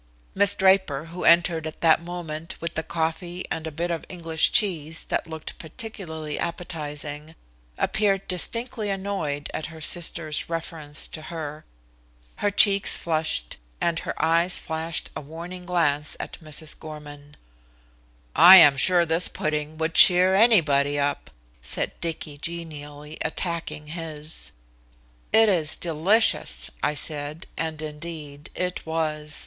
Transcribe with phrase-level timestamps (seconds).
[0.33, 4.51] Miss Draper who entered at that moment with the coffee and a bit of English
[4.51, 7.35] cheese that looked particularly appetizing,
[7.77, 11.65] appeared distinctly annoyed at her sister's reference to her.
[12.37, 16.79] Her cheeks flushed, and her eyes flashed a warning glance at Mrs.
[16.79, 17.37] Gorman.
[18.35, 21.29] "I am sure this pudding would cheer anybody up,"
[21.61, 24.51] said Dicky genially, attacking his.
[25.31, 29.37] "It is delicious," I said, and, indeed, it was.